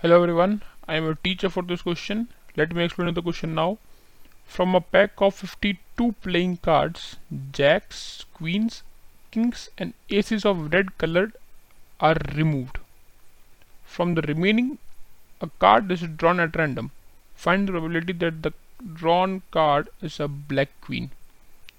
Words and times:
Hello 0.00 0.22
everyone, 0.22 0.62
I 0.86 0.94
am 0.94 1.08
a 1.08 1.16
teacher 1.16 1.48
for 1.50 1.60
this 1.64 1.82
question. 1.82 2.28
Let 2.56 2.72
me 2.72 2.84
explain 2.84 3.12
the 3.14 3.20
question 3.20 3.52
now. 3.56 3.78
From 4.46 4.76
a 4.76 4.80
pack 4.80 5.20
of 5.20 5.34
52 5.34 6.12
playing 6.22 6.58
cards, 6.58 7.16
jacks, 7.50 8.24
queens, 8.32 8.84
kings 9.32 9.70
and 9.76 9.94
aces 10.08 10.44
of 10.44 10.72
red 10.72 10.96
colored 10.98 11.32
are 11.98 12.14
removed. 12.36 12.78
From 13.84 14.14
the 14.14 14.22
remaining, 14.22 14.78
a 15.40 15.50
card 15.58 15.90
is 15.90 16.02
drawn 16.02 16.38
at 16.38 16.54
random. 16.54 16.92
Find 17.34 17.66
the 17.66 17.72
probability 17.72 18.12
that 18.12 18.44
the 18.44 18.52
drawn 18.94 19.42
card 19.50 19.88
is 20.00 20.20
a 20.20 20.28
black 20.28 20.68
queen. 20.80 21.10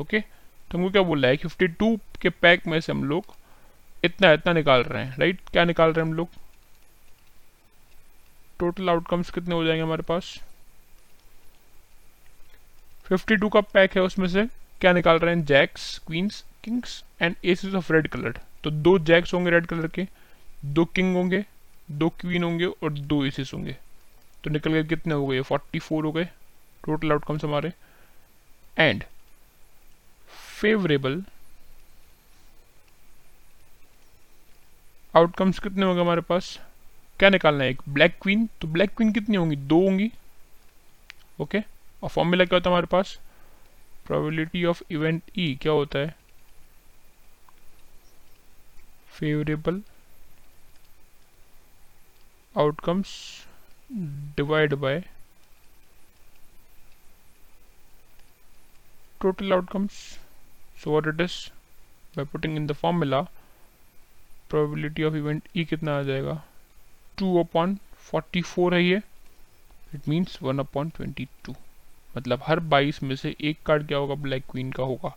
Okay 0.00 0.20
तो 0.20 0.78
हमको 0.78 0.90
क्या 0.90 1.02
बोल 1.02 1.24
है 1.26 1.36
52 1.38 1.98
के 2.20 2.28
pack 2.44 2.66
में 2.66 2.80
से 2.80 2.92
हम 2.92 3.04
लोग 3.04 3.34
इतना 4.04 4.32
इतना 4.32 4.52
निकाल 4.52 4.82
रहे 4.82 5.04
हैं 5.04 5.16
राइट 5.18 5.40
क्या 5.52 5.64
निकाल 5.64 5.92
रहे 5.92 6.04
हैं 6.04 6.10
हम 6.10 6.16
लोग 6.16 6.28
टोटल 8.58 8.88
आउटकम्स 8.88 9.30
कितने 9.30 9.54
हो 9.54 9.64
जाएँगे 9.64 9.82
हमारे 9.82 10.02
पास? 10.02 10.38
52 13.10 13.52
का 13.52 13.60
पैक 13.60 13.96
है 13.96 14.02
उसमें 14.02 14.28
से 14.28 14.46
क्या 14.80 14.92
निकाल 14.92 15.18
रहे 15.18 15.34
हैं? 15.34 15.44
Jacks 15.44 15.98
queens 15.98 16.44
kings 16.64 17.02
and 17.22 17.36
aces 17.44 17.74
of 17.74 17.92
red 17.92 18.08
colour 18.08 18.40
तो 18.64 18.70
दो 18.70 18.98
जैक्स 18.98 19.34
होंगे 19.34 19.50
रेड 19.50 19.66
कलर 19.66 19.86
के, 19.86 20.06
दो 20.64 20.84
किंग 20.84 21.14
होंगे, 21.16 21.44
दो 21.90 22.08
क्वीन 22.08 22.44
होंगे 22.44 22.66
और 22.66 22.92
दो 22.92 23.24
एसेस 23.24 23.50
होंगे। 23.54 23.76
तो 24.44 24.50
निकल 24.50 24.72
गए 24.72 24.84
कितने 24.84 25.14
हो 25.14 25.26
गए? 25.26 25.40
44 25.42 26.04
हो 26.04 26.12
गए 26.12 26.24
टोटल 26.84 27.12
आउटकम्स 27.12 27.44
हमारे। 27.44 27.72
एंड 28.78 29.04
फेवरेबल 30.60 31.22
आउटकम्स 35.14 35.58
कितने 35.58 35.86
होंगे 35.86 36.00
हमारे 36.00 36.20
पास? 36.20 36.58
क्या 37.22 37.30
निकालना 37.30 37.64
है? 37.64 37.70
एक 37.70 37.82
ब्लैक 37.88 38.18
क्वीन 38.22 38.48
तो 38.60 38.68
ब्लैक 38.68 38.90
क्वीन 38.90 39.12
कितनी 39.12 39.36
होंगी? 39.36 39.56
दो 39.56 39.80
होंगी। 39.80 40.12
ओके 41.40 41.58
और 42.02 42.08
फॉर्मूला 42.08 42.44
क्या 42.44 42.56
होता 42.56 42.70
है 42.70 42.74
हमारे 42.74 42.86
पास? 42.86 43.20
प्रोबेबिलिटी 44.06 44.64
ऑफ़ 44.64 44.82
इवेंट 44.90 45.22
ई 45.38 45.58
क्या 45.62 45.72
होता 45.72 45.98
है? 45.98 46.16
Favourable 49.08 49.82
outcomes 52.58 53.46
divide 54.36 54.74
by 54.74 55.04
total 59.24 59.52
outcomes. 59.52 59.92
So, 60.80 60.94
what 60.96 61.10
it 61.10 61.20
is? 61.20 61.50
By 62.16 62.24
putting 62.36 62.56
in 62.60 62.70
the 62.70 62.80
formula, 62.84 63.26
probability 64.52 65.10
of 65.10 65.22
event 65.24 65.56
e 65.56 65.66
कितना 65.66 65.98
आ 65.98 66.02
जाएगा? 66.02 66.44
टू 67.18 67.38
अपॉन 67.40 67.76
फोर्टी 68.10 68.42
फोर 68.42 68.74
है 68.74 68.82
ये। 68.84 69.00
It 69.94 70.08
means 70.08 70.38
one 70.42 70.58
upon 70.58 70.88
twenty 70.88 71.26
two 71.44 71.54
मतलब 72.16 72.42
हर 72.46 72.60
बाईस 72.72 73.02
में 73.02 73.14
से 73.16 73.34
एक 73.40 73.58
कार्ड 73.66 73.86
क्या 73.88 73.98
होगा? 73.98 74.14
ब्लैक 74.14 74.44
क्वीन 74.50 74.72
का 74.72 74.82
होगा। 74.82 75.14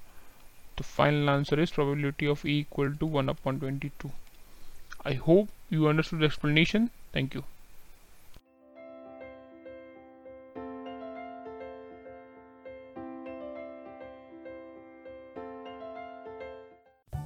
तो 0.78 0.84
final 0.84 1.30
answer 1.30 1.60
is 1.62 1.74
probability 1.74 2.28
of 2.28 2.48
E 2.48 2.60
equal 2.60 2.96
to 2.96 3.08
one 3.08 3.28
upon 3.28 3.60
twenty 3.60 3.90
two 4.02 4.12
I 5.08 5.16
hope 5.28 5.74
you 5.74 5.86
understood 5.86 6.24
explanation 6.24 6.88
thank 7.16 7.36
you 7.36 7.42